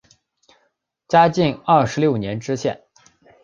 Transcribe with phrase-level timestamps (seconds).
[1.07, 2.85] 嘉靖二十六年知县。